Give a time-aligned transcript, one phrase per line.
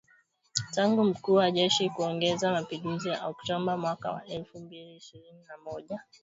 [0.71, 5.99] tangu mkuu wa jeshi kuongoza mapinduzi ya Oktoba mwaka wa elfu mbili ishirini na moja.